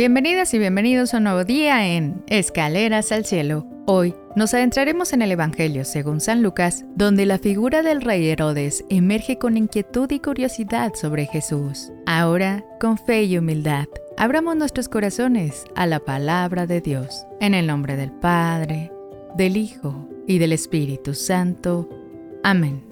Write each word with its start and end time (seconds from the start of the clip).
Bienvenidas 0.00 0.54
y 0.54 0.58
bienvenidos 0.58 1.12
a 1.12 1.18
un 1.18 1.24
nuevo 1.24 1.44
día 1.44 1.86
en 1.94 2.24
Escaleras 2.26 3.12
al 3.12 3.26
Cielo. 3.26 3.66
Hoy 3.84 4.14
nos 4.34 4.54
adentraremos 4.54 5.12
en 5.12 5.20
el 5.20 5.30
Evangelio 5.30 5.84
según 5.84 6.20
San 6.20 6.42
Lucas, 6.42 6.86
donde 6.96 7.26
la 7.26 7.38
figura 7.38 7.82
del 7.82 8.00
rey 8.00 8.26
Herodes 8.26 8.82
emerge 8.88 9.36
con 9.36 9.58
inquietud 9.58 10.10
y 10.10 10.20
curiosidad 10.20 10.94
sobre 10.94 11.26
Jesús. 11.26 11.92
Ahora, 12.06 12.64
con 12.80 12.96
fe 12.96 13.24
y 13.24 13.36
humildad, 13.36 13.88
abramos 14.16 14.56
nuestros 14.56 14.88
corazones 14.88 15.64
a 15.74 15.86
la 15.86 16.00
palabra 16.00 16.66
de 16.66 16.80
Dios. 16.80 17.26
En 17.38 17.52
el 17.52 17.66
nombre 17.66 17.96
del 17.96 18.10
Padre, 18.10 18.90
del 19.36 19.58
Hijo 19.58 20.08
y 20.26 20.38
del 20.38 20.54
Espíritu 20.54 21.12
Santo. 21.12 21.90
Amén. 22.42 22.82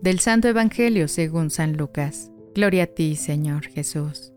Del 0.00 0.20
Santo 0.20 0.48
Evangelio 0.48 1.08
según 1.08 1.50
San 1.50 1.76
Lucas. 1.76 2.30
Gloria 2.54 2.84
a 2.84 2.86
ti, 2.86 3.16
Señor 3.16 3.66
Jesús. 3.66 4.33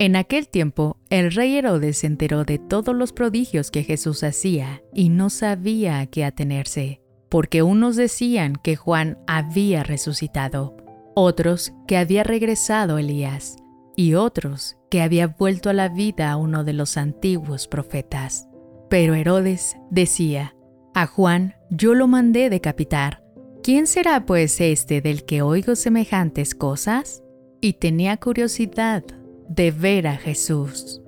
En 0.00 0.14
aquel 0.14 0.48
tiempo, 0.48 0.96
el 1.10 1.32
rey 1.32 1.56
Herodes 1.56 1.98
se 1.98 2.06
enteró 2.06 2.44
de 2.44 2.58
todos 2.58 2.94
los 2.94 3.12
prodigios 3.12 3.72
que 3.72 3.82
Jesús 3.82 4.22
hacía 4.22 4.80
y 4.94 5.08
no 5.08 5.28
sabía 5.28 5.98
a 5.98 6.06
qué 6.06 6.24
atenerse, 6.24 7.00
porque 7.28 7.64
unos 7.64 7.96
decían 7.96 8.54
que 8.62 8.76
Juan 8.76 9.18
había 9.26 9.82
resucitado, 9.82 10.76
otros 11.16 11.72
que 11.88 11.96
había 11.96 12.22
regresado 12.22 12.98
Elías, 12.98 13.56
y 13.96 14.14
otros 14.14 14.76
que 14.88 15.02
había 15.02 15.26
vuelto 15.26 15.68
a 15.68 15.72
la 15.72 15.88
vida 15.88 16.30
a 16.30 16.36
uno 16.36 16.62
de 16.62 16.74
los 16.74 16.96
antiguos 16.96 17.66
profetas. 17.66 18.48
Pero 18.88 19.16
Herodes 19.16 19.76
decía, 19.90 20.54
a 20.94 21.06
Juan 21.06 21.56
yo 21.70 21.94
lo 21.94 22.06
mandé 22.06 22.50
decapitar. 22.50 23.24
¿Quién 23.64 23.88
será 23.88 24.24
pues 24.26 24.60
este 24.60 25.00
del 25.00 25.24
que 25.24 25.42
oigo 25.42 25.74
semejantes 25.74 26.54
cosas? 26.54 27.24
Y 27.60 27.72
tenía 27.74 28.16
curiosidad 28.16 29.02
de 29.48 29.70
ver 29.70 30.06
a 30.06 30.16
Jesús. 30.16 31.00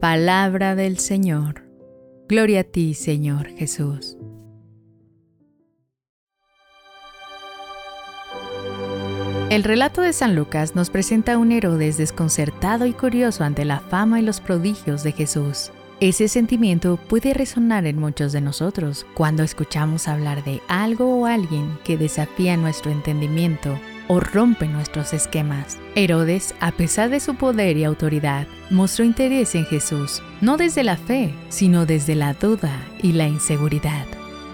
Palabra 0.00 0.74
del 0.74 0.98
Señor. 0.98 1.64
Gloria 2.28 2.60
a 2.60 2.64
ti, 2.64 2.94
Señor 2.94 3.48
Jesús. 3.48 4.16
El 9.50 9.64
relato 9.64 10.00
de 10.02 10.12
San 10.12 10.36
Lucas 10.36 10.76
nos 10.76 10.90
presenta 10.90 11.32
a 11.32 11.38
un 11.38 11.50
Herodes 11.50 11.96
desconcertado 11.96 12.86
y 12.86 12.92
curioso 12.92 13.42
ante 13.42 13.64
la 13.64 13.80
fama 13.80 14.20
y 14.20 14.22
los 14.22 14.40
prodigios 14.40 15.02
de 15.02 15.10
Jesús. 15.10 15.72
Ese 15.98 16.28
sentimiento 16.28 16.98
puede 17.08 17.34
resonar 17.34 17.84
en 17.86 17.98
muchos 17.98 18.32
de 18.32 18.40
nosotros 18.40 19.04
cuando 19.14 19.42
escuchamos 19.42 20.06
hablar 20.06 20.44
de 20.44 20.62
algo 20.68 21.16
o 21.16 21.26
alguien 21.26 21.78
que 21.84 21.98
desafía 21.98 22.56
nuestro 22.56 22.92
entendimiento 22.92 23.78
o 24.10 24.18
rompe 24.18 24.66
nuestros 24.66 25.12
esquemas. 25.12 25.78
Herodes, 25.94 26.56
a 26.58 26.72
pesar 26.72 27.10
de 27.10 27.20
su 27.20 27.36
poder 27.36 27.76
y 27.76 27.84
autoridad, 27.84 28.48
mostró 28.68 29.04
interés 29.04 29.54
en 29.54 29.64
Jesús, 29.66 30.20
no 30.40 30.56
desde 30.56 30.82
la 30.82 30.96
fe, 30.96 31.32
sino 31.48 31.86
desde 31.86 32.16
la 32.16 32.34
duda 32.34 32.76
y 33.04 33.12
la 33.12 33.28
inseguridad. 33.28 34.04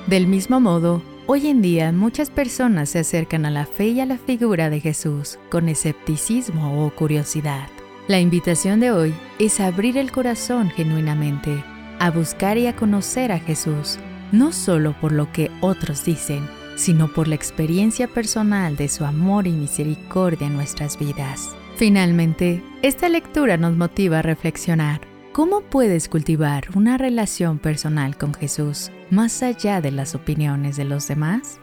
Del 0.08 0.26
mismo 0.26 0.60
modo, 0.60 1.02
hoy 1.26 1.46
en 1.46 1.62
día 1.62 1.90
muchas 1.90 2.28
personas 2.28 2.90
se 2.90 2.98
acercan 2.98 3.46
a 3.46 3.50
la 3.50 3.64
fe 3.64 3.86
y 3.86 4.00
a 4.00 4.04
la 4.04 4.18
figura 4.18 4.68
de 4.68 4.80
Jesús 4.80 5.38
con 5.48 5.70
escepticismo 5.70 6.84
o 6.84 6.90
curiosidad. 6.90 7.68
La 8.08 8.20
invitación 8.20 8.78
de 8.78 8.90
hoy 8.90 9.14
es 9.38 9.58
abrir 9.58 9.96
el 9.96 10.12
corazón 10.12 10.68
genuinamente, 10.68 11.64
a 11.98 12.10
buscar 12.10 12.58
y 12.58 12.66
a 12.66 12.76
conocer 12.76 13.32
a 13.32 13.38
Jesús, 13.38 13.98
no 14.32 14.52
solo 14.52 14.94
por 15.00 15.12
lo 15.12 15.32
que 15.32 15.50
otros 15.62 16.04
dicen, 16.04 16.46
sino 16.76 17.08
por 17.08 17.26
la 17.26 17.34
experiencia 17.34 18.06
personal 18.06 18.76
de 18.76 18.88
su 18.88 19.04
amor 19.04 19.46
y 19.46 19.52
misericordia 19.52 20.46
en 20.46 20.54
nuestras 20.54 20.98
vidas. 20.98 21.56
Finalmente, 21.76 22.62
esta 22.82 23.08
lectura 23.08 23.56
nos 23.56 23.76
motiva 23.76 24.20
a 24.20 24.22
reflexionar. 24.22 25.00
¿Cómo 25.32 25.62
puedes 25.62 26.08
cultivar 26.08 26.64
una 26.74 26.96
relación 26.96 27.58
personal 27.58 28.16
con 28.16 28.32
Jesús 28.32 28.90
más 29.10 29.42
allá 29.42 29.80
de 29.80 29.90
las 29.90 30.14
opiniones 30.14 30.76
de 30.76 30.84
los 30.84 31.08
demás? 31.08 31.60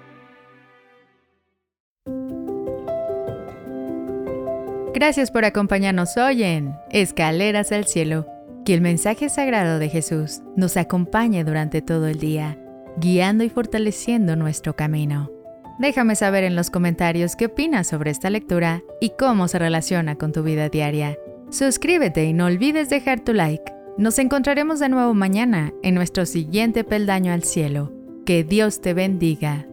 Gracias 4.94 5.31
por 5.31 5.44
acompañarnos 5.44 6.18
hoy 6.18 6.44
en 6.44 6.75
Escaleras 6.91 7.72
al 7.72 7.85
Cielo. 7.85 8.28
Que 8.63 8.75
el 8.75 8.81
mensaje 8.81 9.28
sagrado 9.28 9.79
de 9.79 9.90
Jesús 9.90 10.41
nos 10.56 10.78
acompañe 10.78 11.44
durante 11.44 11.81
todo 11.81 12.07
el 12.07 12.19
día 12.19 12.62
guiando 12.97 13.43
y 13.43 13.49
fortaleciendo 13.49 14.35
nuestro 14.35 14.75
camino. 14.75 15.29
Déjame 15.79 16.15
saber 16.15 16.43
en 16.43 16.55
los 16.55 16.69
comentarios 16.69 17.35
qué 17.35 17.47
opinas 17.47 17.87
sobre 17.87 18.11
esta 18.11 18.29
lectura 18.29 18.83
y 19.01 19.11
cómo 19.17 19.47
se 19.47 19.59
relaciona 19.59 20.15
con 20.15 20.31
tu 20.31 20.43
vida 20.43 20.69
diaria. 20.69 21.17
Suscríbete 21.49 22.25
y 22.25 22.33
no 22.33 22.45
olvides 22.45 22.89
dejar 22.89 23.19
tu 23.19 23.33
like. 23.33 23.71
Nos 23.97 24.17
encontraremos 24.19 24.79
de 24.79 24.89
nuevo 24.89 25.13
mañana 25.13 25.73
en 25.83 25.95
nuestro 25.95 26.25
siguiente 26.25 26.83
peldaño 26.83 27.33
al 27.33 27.43
cielo. 27.43 27.91
Que 28.25 28.43
Dios 28.43 28.81
te 28.81 28.93
bendiga. 28.93 29.67